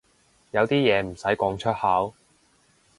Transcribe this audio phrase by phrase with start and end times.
[0.49, 2.15] 有啲嘢唔使講出口